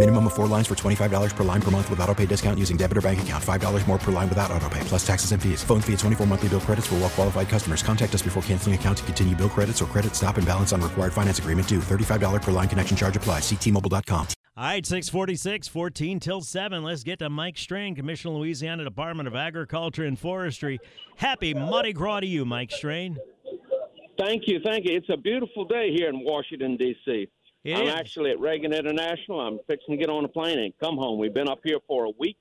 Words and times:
Minimum 0.00 0.28
of 0.28 0.32
four 0.32 0.46
lines 0.46 0.66
for 0.66 0.74
$25 0.74 1.36
per 1.36 1.44
line 1.44 1.60
per 1.60 1.70
month 1.70 1.90
with 1.90 2.00
auto 2.00 2.14
pay 2.14 2.24
discount 2.24 2.58
using 2.58 2.78
debit 2.78 2.96
or 2.96 3.02
bank 3.02 3.20
account. 3.20 3.44
$5 3.44 3.86
more 3.86 3.98
per 3.98 4.10
line 4.10 4.30
without 4.30 4.50
auto 4.50 4.66
pay, 4.70 4.80
plus 4.84 5.06
taxes 5.06 5.32
and 5.32 5.42
fees. 5.42 5.62
Phone 5.62 5.82
fee 5.82 5.92
at 5.92 5.98
24 5.98 6.26
monthly 6.26 6.48
bill 6.48 6.60
credits 6.60 6.86
for 6.86 6.94
well 6.94 7.10
qualified 7.10 7.50
customers. 7.50 7.82
Contact 7.82 8.14
us 8.14 8.22
before 8.22 8.42
canceling 8.44 8.74
account 8.74 8.96
to 8.96 9.04
continue 9.04 9.36
bill 9.36 9.50
credits 9.50 9.82
or 9.82 9.84
credit 9.84 10.14
stop 10.14 10.38
and 10.38 10.46
balance 10.46 10.72
on 10.72 10.80
required 10.80 11.12
finance 11.12 11.38
agreement 11.38 11.68
due. 11.68 11.80
$35 11.80 12.40
per 12.40 12.50
line 12.50 12.66
connection 12.66 12.96
charge 12.96 13.14
applies. 13.14 13.42
Ctmobile.com. 13.42 14.26
All 14.56 14.64
right, 14.64 14.86
646, 14.86 15.68
14 15.68 16.18
till 16.18 16.40
7. 16.40 16.82
Let's 16.82 17.02
get 17.02 17.18
to 17.18 17.28
Mike 17.28 17.58
Strain, 17.58 17.94
Commissioner, 17.94 18.36
Louisiana 18.36 18.84
Department 18.84 19.26
of 19.26 19.34
Agriculture 19.34 20.06
and 20.06 20.18
Forestry. 20.18 20.80
Happy 21.16 21.52
Mardi 21.52 21.92
Gras 21.92 22.20
to 22.20 22.26
you, 22.26 22.46
Mike 22.46 22.72
Strain. 22.72 23.18
Thank 24.18 24.44
you, 24.46 24.60
thank 24.64 24.86
you. 24.86 24.96
It's 24.96 25.10
a 25.12 25.18
beautiful 25.18 25.66
day 25.66 25.92
here 25.94 26.08
in 26.08 26.24
Washington, 26.24 26.78
D.C. 26.78 27.28
It 27.62 27.76
I'm 27.76 27.88
is. 27.88 27.94
actually 27.94 28.30
at 28.30 28.40
Reagan 28.40 28.72
International. 28.72 29.40
I'm 29.40 29.58
fixing 29.66 29.92
to 29.92 29.98
get 29.98 30.08
on 30.08 30.24
a 30.24 30.28
plane 30.28 30.58
and 30.58 30.72
come 30.80 30.96
home. 30.96 31.18
We've 31.18 31.34
been 31.34 31.48
up 31.48 31.60
here 31.62 31.78
for 31.86 32.04
a 32.04 32.10
week. 32.18 32.38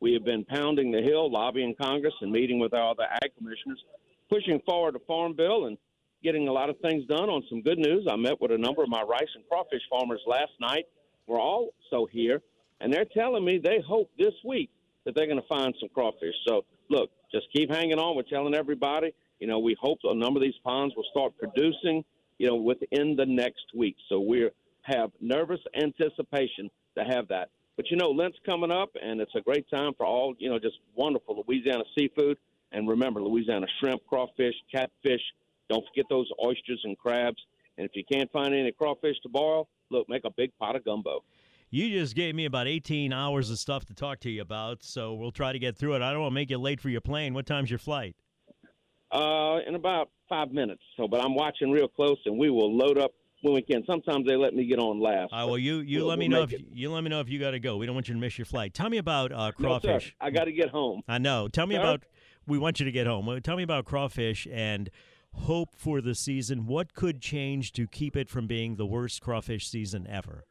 We 0.00 0.14
have 0.14 0.24
been 0.24 0.44
pounding 0.44 0.90
the 0.90 1.02
hill, 1.02 1.30
lobbying 1.30 1.74
Congress, 1.80 2.14
and 2.22 2.32
meeting 2.32 2.58
with 2.58 2.72
our 2.72 2.90
other 2.90 3.04
ag 3.04 3.32
commissioners, 3.36 3.84
pushing 4.30 4.60
forward 4.60 4.94
the 4.94 5.00
farm 5.00 5.34
bill 5.34 5.66
and 5.66 5.76
getting 6.24 6.48
a 6.48 6.52
lot 6.52 6.70
of 6.70 6.78
things 6.78 7.06
done 7.06 7.28
on 7.28 7.42
some 7.50 7.60
good 7.60 7.78
news. 7.78 8.06
I 8.10 8.16
met 8.16 8.40
with 8.40 8.50
a 8.50 8.58
number 8.58 8.82
of 8.82 8.88
my 8.88 9.02
rice 9.02 9.28
and 9.34 9.44
crawfish 9.48 9.82
farmers 9.90 10.20
last 10.26 10.52
night. 10.58 10.86
We're 11.26 11.40
also 11.40 12.06
here, 12.10 12.40
and 12.80 12.92
they're 12.92 13.04
telling 13.04 13.44
me 13.44 13.58
they 13.58 13.80
hope 13.86 14.10
this 14.18 14.34
week 14.42 14.70
that 15.04 15.14
they're 15.14 15.26
going 15.26 15.40
to 15.40 15.48
find 15.48 15.74
some 15.80 15.90
crawfish. 15.90 16.34
So, 16.48 16.64
look, 16.88 17.10
just 17.30 17.46
keep 17.52 17.70
hanging 17.70 17.98
on. 17.98 18.16
We're 18.16 18.22
telling 18.22 18.54
everybody, 18.54 19.14
you 19.38 19.46
know, 19.46 19.58
we 19.58 19.76
hope 19.80 19.98
a 20.04 20.14
number 20.14 20.38
of 20.38 20.42
these 20.42 20.58
ponds 20.64 20.94
will 20.96 21.06
start 21.10 21.34
producing, 21.38 22.04
you 22.38 22.46
know, 22.46 22.56
within 22.56 23.16
the 23.16 23.26
next 23.26 23.66
week. 23.74 23.96
So 24.08 24.18
we 24.18 24.48
have 24.82 25.10
nervous 25.20 25.60
anticipation 25.80 26.70
to 26.96 27.04
have 27.04 27.28
that. 27.28 27.50
But 27.76 27.90
you 27.90 27.96
know, 27.96 28.10
Lent's 28.10 28.38
coming 28.44 28.70
up, 28.70 28.90
and 29.02 29.20
it's 29.20 29.34
a 29.34 29.40
great 29.40 29.68
time 29.70 29.92
for 29.96 30.04
all 30.04 30.34
you 30.38 30.50
know, 30.50 30.58
just 30.58 30.76
wonderful 30.94 31.42
Louisiana 31.46 31.84
seafood. 31.96 32.36
And 32.72 32.88
remember, 32.88 33.22
Louisiana 33.22 33.66
shrimp, 33.80 34.02
crawfish, 34.06 34.54
catfish. 34.72 35.20
Don't 35.68 35.84
forget 35.88 36.06
those 36.10 36.28
oysters 36.44 36.80
and 36.84 36.98
crabs. 36.98 37.38
And 37.78 37.86
if 37.86 37.92
you 37.94 38.04
can't 38.10 38.30
find 38.30 38.54
any 38.54 38.72
crawfish 38.72 39.16
to 39.22 39.28
boil, 39.28 39.68
look, 39.90 40.08
make 40.08 40.24
a 40.24 40.30
big 40.30 40.50
pot 40.58 40.76
of 40.76 40.84
gumbo. 40.84 41.22
You 41.70 41.88
just 41.88 42.14
gave 42.14 42.34
me 42.34 42.44
about 42.44 42.68
18 42.68 43.14
hours 43.14 43.48
of 43.48 43.58
stuff 43.58 43.86
to 43.86 43.94
talk 43.94 44.20
to 44.20 44.30
you 44.30 44.42
about, 44.42 44.82
so 44.82 45.14
we'll 45.14 45.32
try 45.32 45.52
to 45.52 45.58
get 45.58 45.78
through 45.78 45.94
it. 45.94 46.02
I 46.02 46.12
don't 46.12 46.20
want 46.20 46.32
to 46.32 46.34
make 46.34 46.50
you 46.50 46.58
late 46.58 46.82
for 46.82 46.90
your 46.90 47.00
plane. 47.00 47.32
What 47.32 47.46
time's 47.46 47.70
your 47.70 47.78
flight? 47.78 48.14
Uh, 49.10 49.58
in 49.66 49.74
about 49.74 50.10
five 50.28 50.52
minutes. 50.52 50.82
So, 50.98 51.08
but 51.08 51.20
I'm 51.22 51.34
watching 51.34 51.70
real 51.70 51.88
close, 51.88 52.18
and 52.26 52.36
we 52.36 52.50
will 52.50 52.76
load 52.76 52.98
up 52.98 53.12
when 53.42 53.54
we 53.54 53.62
can. 53.62 53.84
Sometimes 53.86 54.26
they 54.26 54.36
let 54.36 54.54
me 54.54 54.64
get 54.64 54.78
on 54.78 55.00
last. 55.00 55.32
Uh, 55.32 55.46
well, 55.46 55.58
you 55.58 55.78
you 55.80 55.98
we'll- 55.98 56.08
let 56.08 56.18
me 56.18 56.28
we'll 56.28 56.38
know 56.38 56.44
if 56.44 56.52
it. 56.52 56.62
you 56.72 56.90
let 56.90 57.04
me 57.04 57.10
know 57.10 57.20
if 57.20 57.28
you 57.28 57.38
got 57.38 57.50
to 57.50 57.60
go. 57.60 57.76
We 57.76 57.86
don't 57.86 57.94
want 57.94 58.08
you 58.08 58.14
to 58.14 58.20
miss 58.20 58.38
your 58.38 58.46
flight. 58.46 58.72
Tell 58.72 58.88
me 58.88 58.98
about 58.98 59.32
uh, 59.32 59.52
No, 59.58 59.78
crawfish. 59.78 60.14
I 60.20 60.30
got 60.30 60.44
to 60.44 60.52
get 60.52 60.70
home. 60.70 61.02
I 61.06 61.18
know. 61.18 61.48
Tell 61.48 61.66
me 61.66 61.76
about. 61.76 62.02
We 62.46 62.58
want 62.58 62.80
you 62.80 62.86
to 62.86 62.92
get 62.92 63.06
home. 63.06 63.40
Tell 63.42 63.56
me 63.56 63.62
about 63.62 63.84
crawfish 63.84 64.48
and 64.50 64.90
hope 65.34 65.76
for 65.76 66.00
the 66.00 66.14
season. 66.14 66.66
What 66.66 66.92
could 66.94 67.20
change 67.20 67.72
to 67.72 67.86
keep 67.86 68.16
it 68.16 68.28
from 68.28 68.46
being 68.48 68.76
the 68.76 68.86
worst 68.86 69.20
crawfish 69.20 69.68
season 69.68 70.06
ever? 70.08 70.44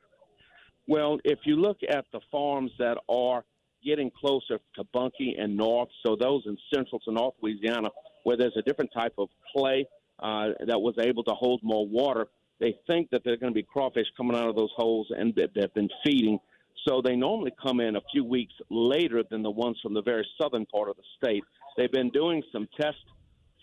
Well, 0.87 1.19
if 1.25 1.39
you 1.45 1.57
look 1.57 1.77
at 1.89 2.05
the 2.13 2.21
farms 2.31 2.71
that 2.79 2.97
are 3.09 3.43
getting 3.83 4.09
closer 4.09 4.59
to 4.75 4.83
Bunkie 4.93 5.35
and 5.37 5.55
North, 5.57 5.89
so 6.05 6.15
those 6.15 6.43
in 6.45 6.57
central 6.73 6.99
to 7.01 7.11
North 7.11 7.35
Louisiana, 7.41 7.89
where 8.23 8.37
there's 8.37 8.55
a 8.57 8.61
different 8.61 8.91
type 8.93 9.13
of 9.17 9.27
clay 9.55 9.85
uh, 10.19 10.49
that 10.65 10.79
was 10.79 10.95
able 10.99 11.23
to 11.25 11.31
hold 11.33 11.59
more 11.63 11.87
water, 11.87 12.27
they 12.61 12.77
think 12.87 13.09
that 13.09 13.23
there's 13.25 13.39
going 13.39 13.51
to 13.51 13.59
be 13.59 13.63
crawfish 13.63 14.05
coming 14.15 14.37
out 14.37 14.47
of 14.47 14.55
those 14.55 14.71
holes 14.77 15.07
and 15.09 15.33
that 15.35 15.49
they've 15.53 15.73
been 15.73 15.89
feeding. 16.05 16.39
So 16.87 17.01
they 17.03 17.15
normally 17.15 17.51
come 17.61 17.79
in 17.79 17.95
a 17.95 18.01
few 18.11 18.23
weeks 18.23 18.53
later 18.69 19.23
than 19.29 19.41
the 19.41 19.51
ones 19.51 19.77
from 19.83 19.93
the 19.93 20.01
very 20.01 20.25
southern 20.39 20.65
part 20.67 20.87
of 20.87 20.95
the 20.95 21.03
state. 21.17 21.43
They've 21.75 21.91
been 21.91 22.11
doing 22.11 22.43
some 22.51 22.67
test 22.79 22.97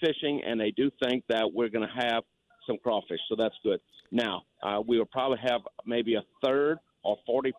fishing, 0.01 0.43
and 0.45 0.61
they 0.61 0.73
do 0.73 0.91
think 1.03 1.25
that 1.29 1.51
we're 1.53 1.69
going 1.69 1.87
to 1.89 2.05
have 2.07 2.25
some 2.67 2.77
crawfish, 2.83 3.21
so 3.29 3.37
that's 3.37 3.55
good. 3.63 3.81
Now, 4.11 4.43
uh, 4.63 4.81
we 4.87 4.99
will 4.99 5.07
probably 5.07 5.39
have 5.43 5.63
maybe 5.87 6.15
a 6.17 6.23
third 6.45 6.79
or 7.03 7.17
40% 7.29 7.53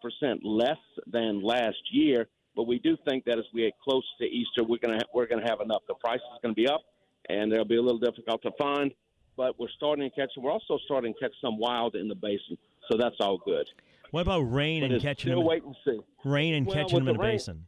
less 0.43 0.77
than 1.11 1.41
last 1.41 1.77
year, 1.91 2.27
but 2.55 2.67
we 2.67 2.79
do 2.79 2.97
think 3.07 3.25
that 3.25 3.37
as 3.37 3.45
we 3.53 3.61
get 3.61 3.73
close 3.83 4.03
to 4.19 4.25
Easter, 4.25 4.63
we're 4.63 4.77
going 4.77 4.99
to 4.99 5.05
ha- 5.05 5.11
we're 5.13 5.27
going 5.27 5.41
to 5.41 5.49
have 5.49 5.61
enough. 5.61 5.81
The 5.87 5.95
price 5.95 6.19
is 6.19 6.39
going 6.41 6.53
to 6.53 6.61
be 6.61 6.67
up, 6.67 6.81
and 7.29 7.51
they'll 7.51 7.65
be 7.65 7.77
a 7.77 7.81
little 7.81 7.99
difficult 7.99 8.41
to 8.43 8.51
find, 8.59 8.91
but 9.39 9.57
we're 9.57 9.69
starting 9.69 10.07
to 10.09 10.13
catch 10.13 10.35
them. 10.35 10.43
We're 10.43 10.51
also 10.51 10.77
starting 10.83 11.13
to 11.13 11.19
catch 11.21 11.31
some 11.41 11.57
wild 11.57 11.95
in 11.95 12.09
the 12.09 12.15
basin, 12.15 12.57
so 12.91 12.97
that's 12.97 13.15
all 13.21 13.37
good. 13.37 13.65
What 14.11 14.21
about 14.23 14.41
rain 14.41 14.81
But 14.81 14.91
and 14.91 15.01
catching 15.01 15.29
still 15.29 15.39
them? 15.39 15.47
wait 15.47 15.63
and 15.63 15.73
see. 15.85 15.97
Rain 16.25 16.55
and 16.55 16.67
Well, 16.67 16.75
catching 16.75 16.99
them 16.99 17.07
in 17.07 17.15
the 17.15 17.23
rain- 17.23 17.31
basin. 17.35 17.65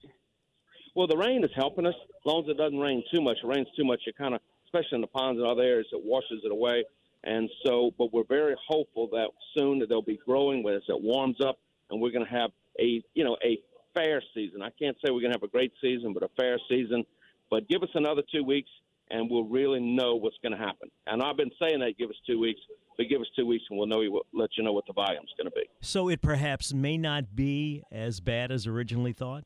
Well, 0.96 1.08
the 1.08 1.16
rain 1.16 1.46
is 1.46 1.50
helping 1.56 1.86
us. 1.86 1.96
As 1.96 2.26
long 2.26 2.44
as 2.44 2.50
it 2.50 2.58
doesn't 2.58 2.78
rain 2.78 3.02
too 3.14 3.22
much. 3.22 3.38
It 3.42 3.48
rains 3.48 3.70
too 3.78 3.86
much, 3.86 4.02
it 4.06 4.18
kind 4.18 4.36
of, 4.36 4.42
especially 4.66 4.96
in 4.98 5.02
the 5.02 5.08
ponds 5.08 5.40
and 5.40 5.48
other 5.48 5.62
areas, 5.62 5.88
it 5.94 6.04
washes 6.04 6.42
it 6.44 6.52
away. 6.52 6.84
And 7.24 7.50
so, 7.66 7.92
but 7.98 8.12
we're 8.12 8.26
very 8.26 8.56
hopeful 8.68 9.08
that 9.14 9.30
soon 9.58 9.80
that 9.80 9.88
they'll 9.88 10.02
be 10.02 10.20
growing 10.26 10.68
as 10.68 10.82
it 10.90 11.02
warms 11.02 11.38
up, 11.40 11.58
and 11.90 12.02
we're 12.02 12.12
going 12.12 12.26
to 12.26 12.32
have 12.32 12.52
a, 12.82 13.02
you 13.14 13.24
know, 13.24 13.38
a 13.46 13.58
fair 13.94 14.22
season. 14.34 14.62
I 14.62 14.72
can't 14.72 14.98
say 14.98 15.12
we're 15.12 15.22
going 15.22 15.32
to 15.32 15.38
have 15.40 15.44
a 15.44 15.48
great 15.48 15.72
season, 15.82 16.12
but 16.12 16.22
a 16.24 16.30
fair 16.36 16.59
season. 16.68 17.06
But 17.50 17.70
give 17.70 17.82
us 17.82 17.90
another 17.94 18.24
two 18.30 18.44
weeks, 18.44 18.70
and 19.11 19.29
we'll 19.29 19.45
really 19.45 19.79
know 19.79 20.16
what's 20.16 20.38
going 20.41 20.53
to 20.53 20.57
happen. 20.57 20.89
And 21.07 21.22
I've 21.22 21.38
been 21.38 21.51
saying 21.61 21.79
that 21.79 21.94
give 21.97 22.09
us 22.09 22.16
two 22.25 22.39
weeks, 22.39 22.59
but 22.97 23.07
give 23.09 23.22
us 23.22 23.27
two 23.38 23.45
weeks, 23.45 23.63
and 23.69 23.77
we'll 23.77 23.88
know. 23.88 23.97
We'll 23.99 24.22
let 24.33 24.49
you 24.57 24.63
know 24.63 24.73
what 24.73 24.85
the 24.88 24.94
volume's 24.94 25.29
going 25.38 25.45
to 25.45 25.55
be. 25.55 25.63
So 25.81 26.09
it 26.09 26.22
perhaps 26.22 26.73
may 26.73 26.97
not 26.97 27.35
be 27.35 27.83
as 27.91 28.19
bad 28.19 28.51
as 28.51 28.66
originally 28.67 29.13
thought. 29.13 29.44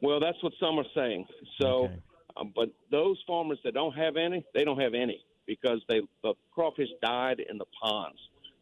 Well, 0.00 0.20
that's 0.20 0.42
what 0.42 0.52
some 0.60 0.78
are 0.78 0.84
saying. 0.94 1.26
So, 1.60 1.84
Okay. 1.84 2.00
um, 2.36 2.52
but 2.54 2.70
those 2.90 3.18
farmers 3.26 3.58
that 3.64 3.74
don't 3.74 3.92
have 3.96 4.16
any, 4.16 4.44
they 4.54 4.64
don't 4.64 4.80
have 4.80 4.94
any 4.94 5.22
because 5.46 5.80
they 5.88 6.00
the 6.22 6.34
crawfish 6.54 6.88
died 7.02 7.40
in 7.50 7.58
the 7.58 7.66
ponds. 7.82 8.18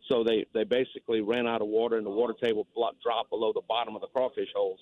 So 0.08 0.24
they 0.24 0.46
they 0.54 0.64
basically 0.64 1.20
ran 1.20 1.46
out 1.46 1.60
of 1.60 1.68
water, 1.68 1.96
and 1.96 2.06
the 2.06 2.10
water 2.10 2.34
table 2.42 2.66
dropped 3.02 3.30
below 3.30 3.52
the 3.52 3.60
bottom 3.68 3.94
of 3.94 4.00
the 4.00 4.08
crawfish 4.08 4.48
holes. 4.54 4.80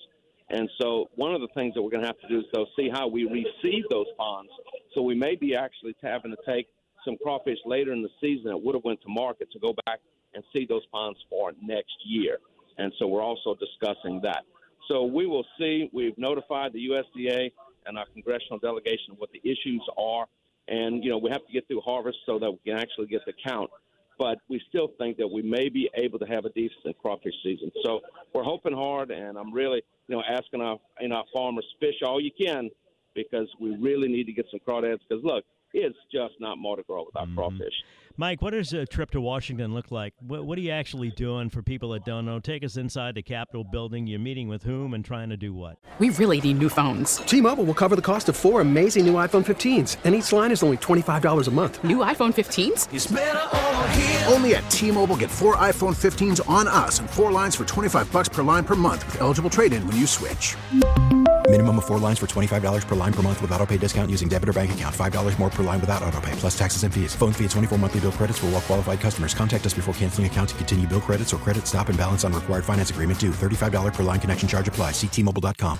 And 0.49 0.69
so, 0.79 1.09
one 1.15 1.33
of 1.33 1.41
the 1.41 1.49
things 1.53 1.73
that 1.75 1.81
we're 1.81 1.89
going 1.89 2.03
to 2.03 2.07
have 2.07 2.19
to 2.19 2.27
do 2.27 2.39
is 2.39 2.45
though 2.53 2.65
see 2.77 2.89
how 2.89 3.07
we 3.07 3.25
receive 3.25 3.83
those 3.89 4.07
ponds. 4.17 4.51
So 4.93 5.01
we 5.01 5.15
may 5.15 5.35
be 5.35 5.55
actually 5.55 5.95
having 6.01 6.31
to 6.31 6.37
take 6.51 6.67
some 7.03 7.17
crawfish 7.21 7.57
later 7.65 7.93
in 7.93 8.01
the 8.01 8.09
season 8.21 8.49
that 8.51 8.57
would 8.57 8.75
have 8.75 8.83
went 8.83 9.01
to 9.01 9.09
market 9.09 9.51
to 9.51 9.59
go 9.59 9.73
back 9.85 9.99
and 10.33 10.43
seed 10.53 10.69
those 10.69 10.85
ponds 10.87 11.19
for 11.29 11.51
next 11.61 11.95
year. 12.05 12.37
And 12.77 12.93
so 12.97 13.07
we're 13.07 13.21
also 13.21 13.55
discussing 13.55 14.21
that. 14.23 14.43
So 14.87 15.03
we 15.03 15.25
will 15.25 15.45
see. 15.59 15.89
We've 15.93 16.17
notified 16.17 16.73
the 16.73 16.87
USDA 16.89 17.51
and 17.85 17.97
our 17.97 18.05
congressional 18.13 18.59
delegation 18.59 19.15
what 19.17 19.29
the 19.31 19.41
issues 19.43 19.81
are, 19.97 20.27
and 20.67 21.03
you 21.03 21.09
know 21.09 21.17
we 21.17 21.29
have 21.29 21.45
to 21.45 21.51
get 21.51 21.67
through 21.67 21.81
harvest 21.81 22.17
so 22.25 22.39
that 22.39 22.51
we 22.51 22.59
can 22.65 22.79
actually 22.79 23.07
get 23.07 23.21
the 23.25 23.33
count. 23.45 23.69
But 24.17 24.39
we 24.49 24.61
still 24.69 24.89
think 24.97 25.17
that 25.17 25.27
we 25.27 25.41
may 25.41 25.69
be 25.69 25.89
able 25.95 26.19
to 26.19 26.25
have 26.25 26.45
a 26.45 26.49
decent 26.49 26.97
crawfish 27.01 27.33
season. 27.43 27.71
So 27.83 28.01
we're 28.33 28.43
hoping 28.43 28.73
hard, 28.73 29.11
and 29.11 29.37
I'm 29.37 29.53
really 29.53 29.81
you 30.07 30.15
know 30.15 30.23
asking 30.27 30.61
our 30.61 30.79
you 30.99 31.09
know 31.09 31.23
farmers 31.33 31.65
fish 31.79 31.95
all 32.03 32.19
you 32.19 32.31
can 32.39 32.69
because 33.13 33.47
we 33.59 33.75
really 33.77 34.07
need 34.07 34.25
to 34.25 34.33
get 34.33 34.45
some 34.51 34.59
crawdads. 34.67 34.99
Because 35.07 35.23
look, 35.23 35.43
it's 35.73 35.97
just 36.11 36.35
not 36.39 36.57
Mardi 36.57 36.83
Gras 36.87 37.03
without 37.05 37.25
mm-hmm. 37.27 37.35
crawfish. 37.35 37.73
Mike, 38.19 38.41
what 38.41 38.51
does 38.51 38.73
a 38.73 38.83
trip 38.87 39.11
to 39.11 39.21
Washington 39.21 39.75
look 39.75 39.91
like? 39.91 40.15
What, 40.19 40.43
what, 40.43 40.57
are 40.57 40.61
you 40.61 40.71
actually 40.71 41.11
doing 41.11 41.51
for 41.51 41.61
people 41.61 41.89
that 41.91 42.03
don't 42.03 42.25
know? 42.25 42.39
Take 42.39 42.63
us 42.63 42.75
inside 42.75 43.13
the 43.13 43.21
Capitol 43.21 43.63
building. 43.63 44.07
You're 44.07 44.19
meeting 44.19 44.47
with 44.47 44.63
whom 44.63 44.95
and 44.95 45.05
trying 45.05 45.29
to 45.29 45.37
do 45.37 45.53
what? 45.53 45.77
We 45.99 46.09
really 46.09 46.41
need 46.41 46.57
new 46.57 46.69
phones. 46.69 47.17
T 47.17 47.41
Mobile 47.41 47.63
will 47.63 47.75
cover 47.75 47.95
the 47.95 48.01
cost 48.01 48.27
of 48.27 48.35
four 48.35 48.61
amazing 48.61 49.05
new 49.05 49.13
iPhone 49.13 49.45
15s, 49.45 49.97
and 50.03 50.15
each 50.15 50.31
line 50.33 50.51
is 50.51 50.63
only 50.63 50.77
$25 50.77 51.47
a 51.47 51.51
month. 51.51 51.83
New 51.83 51.97
iPhone 51.97 52.33
15s? 52.33 54.31
Only 54.31 54.55
at 54.55 54.69
T 54.71 54.89
Mobile 54.89 55.15
get 55.15 55.29
four 55.29 55.55
iPhone 55.57 55.95
15s 55.95 56.47
on 56.49 56.67
us 56.67 56.99
and 56.99 57.07
four 57.07 57.31
lines 57.31 57.55
for 57.55 57.65
25 57.65 58.11
bucks 58.11 58.29
per 58.29 58.41
line 58.41 58.63
per 58.63 58.75
month 58.75 59.05
with 59.05 59.21
eligible 59.21 59.49
trade 59.49 59.73
in 59.73 59.85
when 59.87 59.95
you 59.95 60.07
switch. 60.07 60.55
Minimum 61.77 61.83
of 61.83 61.87
four 61.87 61.99
lines 61.99 62.19
for 62.19 62.27
$25 62.27 62.87
per 62.87 62.95
line 62.95 63.13
per 63.13 63.21
month 63.21 63.41
with 63.41 63.51
auto 63.51 63.65
pay 63.65 63.77
discount 63.77 64.09
using 64.09 64.27
debit 64.27 64.49
or 64.49 64.53
bank 64.53 64.73
account. 64.73 64.95
$5 64.95 65.39
more 65.39 65.49
per 65.49 65.63
line 65.63 65.79
without 65.79 66.01
auto 66.03 66.19
pay, 66.21 66.31
plus 66.33 66.57
taxes 66.57 66.83
and 66.83 66.93
fees. 66.93 67.15
Phone 67.15 67.31
fee 67.33 67.45
at 67.45 67.51
24 67.51 67.77
monthly 67.77 68.01
bill 68.01 68.11
credits 68.11 68.39
for 68.39 68.47
all 68.47 68.53
well 68.53 68.61
qualified 68.61 68.99
customers. 68.99 69.33
Contact 69.33 69.65
us 69.65 69.73
before 69.73 69.93
canceling 69.93 70.27
account 70.27 70.49
to 70.49 70.55
continue 70.55 70.87
bill 70.87 71.01
credits 71.01 71.33
or 71.33 71.37
credit 71.37 71.67
stop 71.67 71.89
and 71.89 71.97
balance 71.97 72.23
on 72.23 72.33
required 72.33 72.65
finance 72.65 72.89
agreement 72.89 73.19
due. 73.19 73.31
$35 73.31 73.93
per 73.93 74.03
line 74.03 74.19
connection 74.19 74.47
charge 74.47 74.67
apply. 74.67 74.91
Ctmobile.com. 74.91 75.79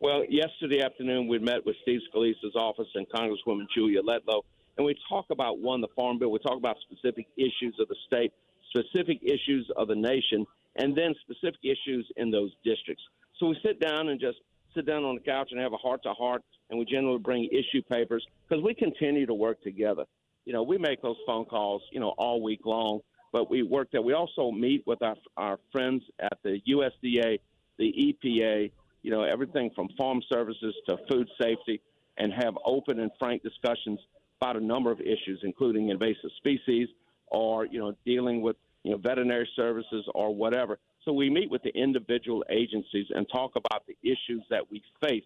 Well, 0.00 0.22
yesterday 0.28 0.82
afternoon 0.82 1.26
we 1.28 1.38
met 1.38 1.64
with 1.66 1.76
Steve 1.82 2.00
Scalise's 2.08 2.54
office 2.54 2.88
and 2.94 3.06
Congresswoman 3.08 3.66
Julia 3.74 4.02
Letlow, 4.02 4.42
and 4.76 4.86
we 4.86 4.94
talk 5.08 5.26
about 5.30 5.58
one, 5.58 5.80
the 5.80 5.88
Farm 5.96 6.18
Bill. 6.18 6.30
We 6.30 6.38
talk 6.38 6.56
about 6.56 6.76
specific 6.88 7.26
issues 7.36 7.74
of 7.80 7.88
the 7.88 7.96
state, 8.06 8.32
specific 8.70 9.18
issues 9.22 9.68
of 9.76 9.88
the 9.88 9.96
nation, 9.96 10.46
and 10.76 10.96
then 10.96 11.14
specific 11.22 11.60
issues 11.64 12.06
in 12.16 12.30
those 12.30 12.52
districts. 12.64 13.02
So 13.40 13.46
we 13.46 13.58
sit 13.64 13.80
down 13.80 14.08
and 14.08 14.20
just 14.20 14.38
sit 14.76 14.86
down 14.86 15.04
on 15.04 15.16
the 15.16 15.20
couch 15.20 15.48
and 15.50 15.60
have 15.60 15.72
a 15.72 15.78
heart 15.78 16.02
to 16.04 16.12
heart, 16.12 16.42
and 16.70 16.78
we 16.78 16.84
generally 16.84 17.18
bring 17.18 17.46
issue 17.46 17.82
papers 17.82 18.24
because 18.48 18.62
we 18.62 18.74
continue 18.74 19.26
to 19.26 19.34
work 19.34 19.60
together. 19.62 20.04
You 20.44 20.52
know, 20.52 20.62
we 20.62 20.78
make 20.78 21.02
those 21.02 21.16
phone 21.26 21.46
calls, 21.46 21.82
you 21.90 21.98
know, 21.98 22.14
all 22.18 22.42
week 22.42 22.60
long, 22.64 23.00
but 23.32 23.50
we 23.50 23.62
work 23.62 23.88
there. 23.90 24.02
We 24.02 24.12
also 24.12 24.52
meet 24.52 24.86
with 24.86 25.02
our, 25.02 25.16
our 25.36 25.58
friends 25.72 26.02
at 26.20 26.38
the 26.44 26.60
USDA, 26.68 27.40
the 27.78 28.16
EPA, 28.24 28.70
you 29.02 29.10
know, 29.10 29.22
everything 29.22 29.70
from 29.74 29.88
farm 29.98 30.20
services 30.30 30.74
to 30.88 30.98
food 31.10 31.28
safety, 31.40 31.80
and 32.18 32.32
have 32.32 32.54
open 32.64 33.00
and 33.00 33.10
frank 33.18 33.42
discussions 33.42 33.98
about 34.40 34.56
a 34.56 34.64
number 34.64 34.90
of 34.90 35.00
issues, 35.00 35.40
including 35.42 35.88
invasive 35.88 36.30
species 36.36 36.88
or, 37.28 37.66
you 37.66 37.78
know, 37.78 37.94
dealing 38.04 38.42
with, 38.42 38.56
you 38.84 38.92
know, 38.92 38.98
veterinary 38.98 39.48
services 39.56 40.04
or 40.14 40.34
whatever. 40.34 40.78
So 41.06 41.12
we 41.12 41.30
meet 41.30 41.50
with 41.50 41.62
the 41.62 41.70
individual 41.70 42.44
agencies 42.50 43.06
and 43.14 43.26
talk 43.32 43.52
about 43.54 43.84
the 43.86 43.96
issues 44.02 44.42
that 44.50 44.68
we 44.70 44.82
face. 45.00 45.22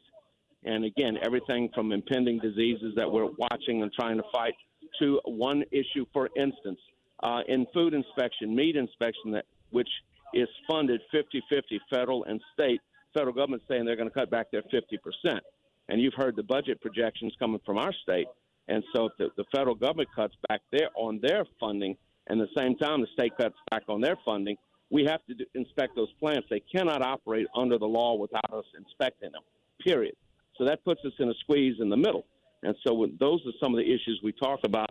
And 0.64 0.84
again, 0.84 1.16
everything 1.24 1.70
from 1.74 1.90
impending 1.90 2.38
diseases 2.38 2.92
that 2.96 3.10
we're 3.10 3.30
watching 3.38 3.82
and 3.82 3.90
trying 3.92 4.18
to 4.18 4.22
fight 4.30 4.52
to 5.00 5.20
one 5.24 5.64
issue, 5.70 6.04
for 6.12 6.28
instance, 6.36 6.78
uh, 7.22 7.40
in 7.48 7.66
food 7.72 7.94
inspection, 7.94 8.54
meat 8.54 8.76
inspection, 8.76 9.30
that 9.32 9.46
which 9.70 9.88
is 10.34 10.48
funded 10.68 11.00
50 11.12 11.42
50 11.48 11.80
federal 11.90 12.24
and 12.24 12.40
state. 12.52 12.80
Federal 13.14 13.34
government 13.34 13.62
saying 13.66 13.86
they're 13.86 13.96
going 13.96 14.08
to 14.08 14.14
cut 14.14 14.30
back 14.30 14.50
their 14.50 14.62
50%. 14.62 15.40
And 15.88 16.00
you've 16.00 16.14
heard 16.14 16.36
the 16.36 16.42
budget 16.42 16.80
projections 16.80 17.32
coming 17.38 17.60
from 17.64 17.78
our 17.78 17.92
state. 18.02 18.28
And 18.68 18.84
so 18.94 19.06
if 19.06 19.12
the, 19.18 19.30
the 19.36 19.44
federal 19.50 19.74
government 19.74 20.10
cuts 20.14 20.34
back 20.48 20.60
there 20.70 20.90
on 20.94 21.20
their 21.22 21.44
funding, 21.58 21.96
and 22.28 22.40
at 22.40 22.48
the 22.54 22.60
same 22.60 22.76
time 22.76 23.00
the 23.00 23.08
state 23.14 23.32
cuts 23.36 23.56
back 23.70 23.82
on 23.88 24.00
their 24.00 24.16
funding, 24.24 24.56
we 24.90 25.04
have 25.04 25.20
to 25.26 25.34
inspect 25.54 25.94
those 25.94 26.12
plants. 26.18 26.46
They 26.50 26.62
cannot 26.74 27.02
operate 27.02 27.46
under 27.56 27.78
the 27.78 27.86
law 27.86 28.16
without 28.16 28.52
us 28.52 28.64
inspecting 28.76 29.32
them, 29.32 29.42
period. 29.84 30.14
So 30.58 30.64
that 30.64 30.84
puts 30.84 31.00
us 31.04 31.12
in 31.18 31.28
a 31.28 31.34
squeeze 31.40 31.76
in 31.80 31.88
the 31.88 31.96
middle. 31.96 32.26
And 32.62 32.74
so 32.86 33.06
those 33.18 33.40
are 33.46 33.52
some 33.62 33.72
of 33.72 33.78
the 33.78 33.86
issues 33.86 34.20
we 34.22 34.32
talk 34.32 34.60
about 34.64 34.90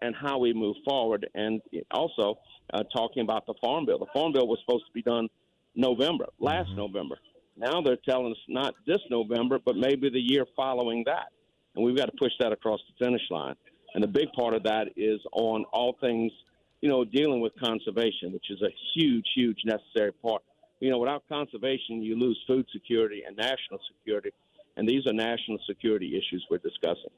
and 0.00 0.14
how 0.14 0.38
we 0.38 0.52
move 0.52 0.76
forward. 0.84 1.28
And 1.34 1.60
also 1.90 2.38
uh, 2.72 2.84
talking 2.96 3.22
about 3.22 3.44
the 3.46 3.54
Farm 3.60 3.86
Bill. 3.86 3.98
The 3.98 4.06
Farm 4.14 4.32
Bill 4.32 4.46
was 4.46 4.58
supposed 4.64 4.86
to 4.86 4.92
be 4.92 5.02
done 5.02 5.28
November, 5.74 6.26
last 6.38 6.68
mm-hmm. 6.68 6.78
November. 6.78 7.18
Now 7.56 7.82
they're 7.82 7.98
telling 8.08 8.32
us 8.32 8.38
not 8.48 8.74
this 8.86 9.00
November, 9.10 9.58
but 9.64 9.76
maybe 9.76 10.08
the 10.10 10.20
year 10.20 10.46
following 10.56 11.02
that. 11.06 11.28
And 11.74 11.84
we've 11.84 11.96
got 11.96 12.06
to 12.06 12.16
push 12.18 12.32
that 12.38 12.52
across 12.52 12.80
the 12.88 13.04
finish 13.04 13.22
line. 13.30 13.56
And 13.94 14.02
the 14.02 14.08
big 14.08 14.32
part 14.32 14.54
of 14.54 14.62
that 14.62 14.88
is 14.96 15.20
on 15.32 15.64
all 15.72 15.96
things– 16.00 16.30
you 16.84 16.90
know, 16.90 17.02
dealing 17.02 17.40
with 17.40 17.54
conservation, 17.58 18.30
which 18.30 18.50
is 18.50 18.60
a 18.60 18.68
huge, 18.94 19.24
huge 19.34 19.56
necessary 19.64 20.12
part. 20.12 20.42
You 20.80 20.90
know, 20.90 20.98
without 20.98 21.24
conservation, 21.30 22.02
you 22.02 22.14
lose 22.14 22.38
food 22.46 22.66
security 22.74 23.22
and 23.26 23.34
national 23.34 23.80
security, 23.90 24.32
and 24.76 24.86
these 24.86 25.06
are 25.06 25.14
national 25.14 25.58
security 25.66 26.08
issues 26.08 26.44
we're 26.50 26.58
discussing. 26.58 27.08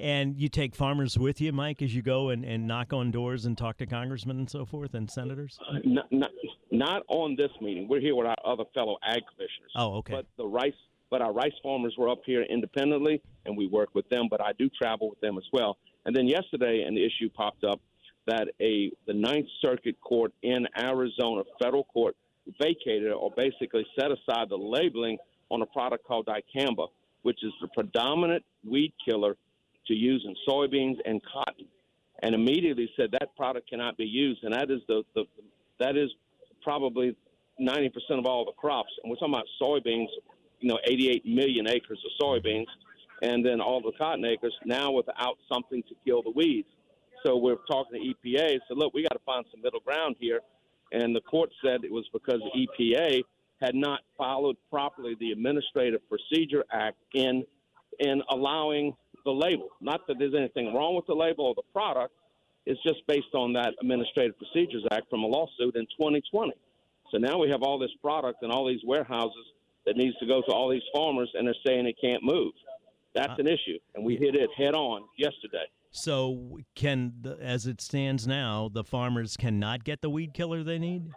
And 0.00 0.40
you 0.40 0.48
take 0.48 0.74
farmers 0.74 1.18
with 1.18 1.42
you, 1.42 1.52
Mike, 1.52 1.82
as 1.82 1.94
you 1.94 2.00
go 2.00 2.30
and, 2.30 2.42
and 2.42 2.66
knock 2.66 2.94
on 2.94 3.10
doors 3.10 3.44
and 3.44 3.56
talk 3.56 3.76
to 3.78 3.86
congressmen 3.86 4.38
and 4.38 4.48
so 4.48 4.64
forth 4.64 4.94
and 4.94 5.10
senators? 5.10 5.58
Uh, 5.60 5.80
not, 5.84 6.10
not, 6.10 6.30
not 6.70 7.02
on 7.08 7.36
this 7.36 7.50
meeting. 7.60 7.88
We're 7.88 8.00
here 8.00 8.16
with 8.16 8.26
our 8.26 8.36
other 8.46 8.64
fellow 8.72 8.96
ag 9.04 9.20
commissioners. 9.28 9.72
Oh, 9.76 9.96
okay. 9.96 10.14
But 10.14 10.26
the 10.38 10.46
rice, 10.46 10.72
but 11.10 11.20
our 11.20 11.34
rice 11.34 11.52
farmers 11.62 11.94
were 11.98 12.08
up 12.08 12.22
here 12.24 12.44
independently, 12.44 13.20
and 13.44 13.58
we 13.58 13.66
work 13.66 13.90
with 13.94 14.08
them. 14.08 14.28
But 14.30 14.40
I 14.40 14.52
do 14.58 14.70
travel 14.70 15.10
with 15.10 15.20
them 15.20 15.36
as 15.36 15.44
well. 15.52 15.76
And 16.06 16.16
then 16.16 16.26
yesterday, 16.26 16.82
an 16.88 16.96
issue 16.96 17.28
popped 17.28 17.62
up 17.62 17.78
that 18.26 18.48
a 18.60 18.92
the 19.06 19.14
Ninth 19.14 19.48
Circuit 19.60 20.00
Court 20.00 20.32
in 20.42 20.66
Arizona, 20.78 21.42
federal 21.60 21.84
court, 21.84 22.16
vacated 22.60 23.12
or 23.12 23.30
basically 23.36 23.86
set 23.98 24.10
aside 24.10 24.48
the 24.48 24.56
labeling 24.56 25.18
on 25.50 25.62
a 25.62 25.66
product 25.66 26.04
called 26.06 26.26
dicamba, 26.26 26.88
which 27.22 27.38
is 27.42 27.52
the 27.60 27.68
predominant 27.68 28.44
weed 28.68 28.92
killer 29.06 29.36
to 29.86 29.94
use 29.94 30.24
in 30.26 30.34
soybeans 30.48 30.96
and 31.04 31.20
cotton, 31.24 31.66
and 32.22 32.34
immediately 32.34 32.88
said 32.96 33.10
that 33.12 33.34
product 33.36 33.68
cannot 33.68 33.96
be 33.96 34.04
used, 34.04 34.44
and 34.44 34.54
that 34.54 34.70
is 34.70 34.80
the, 34.88 35.02
the 35.14 35.24
that 35.80 35.96
is 35.96 36.10
probably 36.62 37.16
90% 37.60 37.90
of 38.18 38.26
all 38.26 38.44
the 38.44 38.52
crops, 38.52 38.90
and 39.02 39.10
we're 39.10 39.16
talking 39.16 39.34
about 39.34 39.46
soybeans, 39.60 40.06
you 40.60 40.68
know, 40.68 40.78
88 40.84 41.26
million 41.26 41.68
acres 41.68 41.98
of 42.04 42.24
soybeans, 42.24 42.66
and 43.22 43.44
then 43.44 43.60
all 43.60 43.80
the 43.80 43.92
cotton 43.98 44.24
acres 44.24 44.54
now 44.64 44.90
without 44.90 45.36
something 45.52 45.82
to 45.84 45.94
kill 46.04 46.22
the 46.22 46.30
weeds. 46.30 46.68
So 47.24 47.36
we're 47.36 47.56
talking 47.70 48.00
to 48.00 48.28
EPA. 48.28 48.58
So 48.68 48.74
look, 48.74 48.94
we 48.94 49.02
got 49.02 49.12
to 49.12 49.24
find 49.24 49.44
some 49.50 49.62
middle 49.62 49.80
ground 49.80 50.16
here. 50.18 50.40
And 50.92 51.14
the 51.16 51.20
court 51.20 51.50
said 51.64 51.84
it 51.84 51.90
was 51.90 52.04
because 52.12 52.40
EPA 52.56 53.22
had 53.60 53.74
not 53.74 54.00
followed 54.18 54.56
properly 54.70 55.16
the 55.18 55.30
Administrative 55.30 56.00
Procedure 56.08 56.64
Act 56.72 56.98
in 57.14 57.44
in 58.00 58.22
allowing 58.30 58.94
the 59.24 59.30
label. 59.30 59.68
Not 59.80 60.06
that 60.08 60.18
there's 60.18 60.34
anything 60.34 60.74
wrong 60.74 60.96
with 60.96 61.06
the 61.06 61.14
label 61.14 61.46
or 61.46 61.54
the 61.54 61.62
product. 61.72 62.12
It's 62.66 62.82
just 62.82 63.06
based 63.06 63.34
on 63.34 63.52
that 63.54 63.74
Administrative 63.80 64.36
Procedures 64.38 64.84
Act 64.90 65.08
from 65.10 65.22
a 65.22 65.26
lawsuit 65.26 65.76
in 65.76 65.86
2020. 65.98 66.52
So 67.10 67.18
now 67.18 67.38
we 67.38 67.50
have 67.50 67.62
all 67.62 67.78
this 67.78 67.90
product 68.00 68.42
and 68.42 68.50
all 68.50 68.66
these 68.66 68.80
warehouses 68.84 69.44
that 69.84 69.96
needs 69.96 70.16
to 70.18 70.26
go 70.26 70.42
to 70.46 70.52
all 70.52 70.68
these 70.70 70.82
farmers, 70.94 71.30
and 71.34 71.46
they're 71.46 71.54
saying 71.66 71.86
it 71.86 71.96
can't 72.00 72.22
move. 72.22 72.52
That's 73.14 73.30
uh, 73.30 73.36
an 73.38 73.46
issue, 73.46 73.78
and 73.94 74.04
we 74.04 74.16
hit 74.16 74.34
it 74.34 74.50
head 74.56 74.74
on 74.74 75.04
yesterday. 75.18 75.66
So, 75.90 76.58
can 76.74 77.12
the, 77.20 77.38
as 77.40 77.66
it 77.66 77.80
stands 77.80 78.26
now, 78.26 78.70
the 78.72 78.82
farmers 78.82 79.36
cannot 79.36 79.84
get 79.84 80.00
the 80.00 80.08
weed 80.08 80.32
killer 80.32 80.62
they 80.62 80.78
need? 80.78 81.10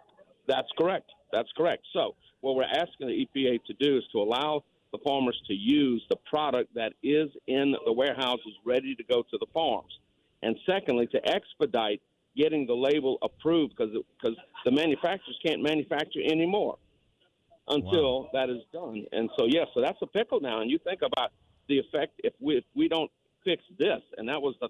That's 0.46 0.68
correct. 0.76 1.10
That's 1.32 1.48
correct. 1.56 1.84
So, 1.94 2.14
what 2.42 2.56
we're 2.56 2.64
asking 2.64 3.08
the 3.08 3.26
EPA 3.26 3.64
to 3.64 3.74
do 3.80 3.96
is 3.96 4.04
to 4.12 4.18
allow 4.18 4.64
the 4.92 4.98
farmers 5.04 5.40
to 5.46 5.54
use 5.54 6.04
the 6.10 6.16
product 6.28 6.74
that 6.74 6.92
is 7.02 7.28
in 7.46 7.74
the 7.84 7.92
warehouses 7.92 8.52
ready 8.64 8.94
to 8.94 9.02
go 9.04 9.22
to 9.22 9.38
the 9.38 9.46
farms. 9.52 9.92
And 10.42 10.56
secondly, 10.66 11.06
to 11.08 11.28
expedite 11.28 12.02
getting 12.36 12.66
the 12.66 12.74
label 12.74 13.18
approved 13.22 13.74
because 13.76 13.94
because 14.20 14.36
the 14.64 14.70
manufacturers 14.70 15.38
can't 15.44 15.62
manufacture 15.62 16.20
anymore 16.22 16.76
until 17.68 18.22
wow. 18.22 18.30
that 18.34 18.50
is 18.50 18.62
done. 18.72 19.06
And 19.12 19.30
so, 19.38 19.46
yes, 19.46 19.66
yeah, 19.68 19.74
so 19.74 19.80
that's 19.80 19.98
a 20.02 20.06
pickle 20.06 20.40
now. 20.40 20.60
And 20.60 20.70
you 20.70 20.78
think 20.78 21.00
about 21.02 21.32
the 21.68 21.78
effect 21.78 22.20
if 22.24 22.32
we 22.40 22.56
if 22.56 22.64
we 22.74 22.88
don't 22.88 23.10
fix 23.44 23.62
this, 23.78 24.00
and 24.16 24.28
that 24.28 24.40
was 24.40 24.54
the, 24.60 24.68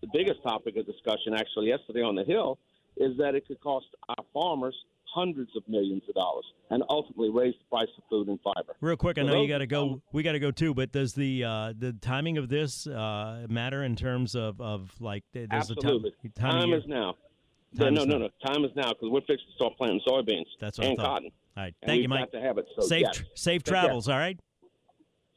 the 0.00 0.08
biggest 0.12 0.42
topic 0.42 0.76
of 0.76 0.86
discussion 0.86 1.34
actually 1.34 1.68
yesterday 1.68 2.02
on 2.02 2.14
the 2.14 2.24
Hill, 2.24 2.58
is 2.96 3.16
that 3.18 3.34
it 3.34 3.46
could 3.46 3.60
cost 3.60 3.86
our 4.08 4.24
farmers 4.32 4.74
hundreds 5.04 5.56
of 5.56 5.62
millions 5.68 6.02
of 6.08 6.14
dollars 6.14 6.44
and 6.70 6.82
ultimately 6.88 7.30
raise 7.30 7.54
the 7.54 7.76
price 7.76 7.88
of 7.96 8.04
food 8.10 8.28
and 8.28 8.38
fiber. 8.42 8.76
Real 8.80 8.96
quick, 8.96 9.18
I 9.18 9.22
know 9.22 9.40
you 9.40 9.48
got 9.48 9.58
to 9.58 9.66
go. 9.66 10.02
We 10.12 10.22
got 10.22 10.32
to 10.32 10.38
go 10.38 10.50
too. 10.50 10.74
But 10.74 10.92
does 10.92 11.14
the 11.14 11.44
uh, 11.44 11.72
the 11.76 11.92
timing 11.94 12.38
of 12.38 12.48
this 12.48 12.86
uh, 12.86 13.46
matter 13.48 13.82
in 13.82 13.96
terms 13.96 14.34
of, 14.34 14.60
of 14.60 14.92
like? 15.00 15.24
Absolutely. 15.50 16.12
The 16.22 16.28
time, 16.30 16.52
time, 16.52 16.60
time 16.60 16.72
is 16.74 16.84
now. 16.86 17.14
Time 17.76 17.94
no, 17.94 18.04
no, 18.04 18.18
no, 18.18 18.18
no. 18.18 18.28
Time 18.46 18.64
is 18.64 18.70
now 18.76 18.90
because 18.90 19.10
we're 19.10 19.20
fixing 19.20 19.46
to 19.46 19.54
start 19.56 19.76
planting 19.76 20.00
soybeans 20.06 20.46
That's 20.60 20.78
what 20.78 20.86
and 20.86 20.98
cotton. 20.98 21.30
All 21.56 21.64
right. 21.64 21.74
Thank 21.84 22.02
you, 22.02 22.08
Mike. 22.08 22.30
to 22.32 22.40
have 22.40 22.56
it. 22.56 22.66
So, 22.78 22.86
safe, 22.86 23.02
yes. 23.02 23.22
safe 23.34 23.62
travels. 23.62 24.08
All 24.08 24.16
right. 24.16 24.38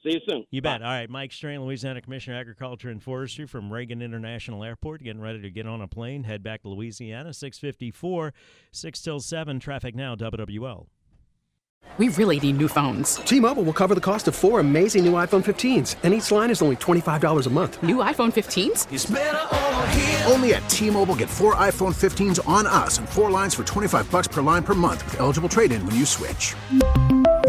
See 0.03 0.13
you 0.13 0.19
soon. 0.27 0.45
You 0.49 0.61
bet. 0.61 0.81
All 0.81 0.89
right, 0.89 1.09
Mike 1.09 1.31
Strain, 1.31 1.63
Louisiana 1.63 2.01
Commissioner 2.01 2.37
of 2.37 2.41
Agriculture 2.41 2.89
and 2.89 3.01
Forestry 3.01 3.45
from 3.45 3.71
Reagan 3.71 4.01
International 4.01 4.63
Airport, 4.63 5.03
getting 5.03 5.21
ready 5.21 5.41
to 5.41 5.49
get 5.51 5.67
on 5.67 5.81
a 5.81 5.87
plane, 5.87 6.23
head 6.23 6.41
back 6.41 6.63
to 6.63 6.69
Louisiana. 6.69 7.33
654, 7.33 8.33
6 8.71 9.01
till 9.01 9.19
7, 9.19 9.59
traffic 9.59 9.93
now, 9.95 10.15
WWL. 10.15 10.87
We 11.97 12.09
really 12.09 12.39
need 12.39 12.57
new 12.57 12.67
phones. 12.67 13.15
T-Mobile 13.15 13.63
will 13.63 13.73
cover 13.73 13.95
the 13.95 14.01
cost 14.01 14.27
of 14.27 14.35
four 14.35 14.59
amazing 14.59 15.03
new 15.03 15.13
iPhone 15.13 15.43
15s, 15.43 15.95
and 16.03 16.13
each 16.13 16.31
line 16.31 16.49
is 16.49 16.61
only 16.61 16.77
$25 16.77 17.47
a 17.47 17.49
month. 17.49 17.83
New 17.83 17.97
iPhone 17.97 18.31
15s? 18.31 18.87
Only 20.31 20.53
at 20.53 20.67
T-Mobile 20.69 21.15
get 21.15 21.29
four 21.29 21.55
iPhone 21.55 21.93
15s 21.93 22.47
on 22.47 22.65
us 22.65 22.97
and 22.97 23.09
four 23.09 23.29
lines 23.29 23.53
for 23.53 23.63
25 23.63 24.09
bucks 24.09 24.27
per 24.27 24.41
line 24.41 24.63
per 24.63 24.73
month 24.73 25.03
with 25.03 25.19
eligible 25.19 25.49
trade-in 25.49 25.85
when 25.85 25.95
you 25.95 26.05
switch. 26.05 26.55